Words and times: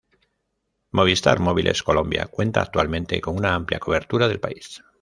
Movistar 0.89 1.39
Móviles 1.39 1.83
Colombia 1.83 2.25
cuenta 2.25 2.63
actualmente 2.63 3.21
con 3.21 3.35
una 3.37 3.53
amplia 3.53 3.79
cobertura 3.79 4.27
del 4.27 4.39
país. 4.39 4.83